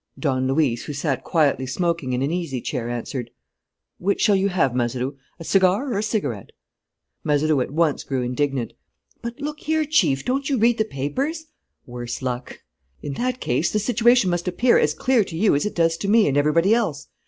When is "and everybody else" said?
16.27-17.07